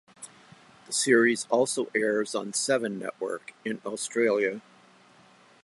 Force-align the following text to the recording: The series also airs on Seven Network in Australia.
The 0.87 0.93
series 0.93 1.45
also 1.51 1.91
airs 1.93 2.33
on 2.33 2.53
Seven 2.53 2.97
Network 2.97 3.53
in 3.63 3.79
Australia. 3.85 4.61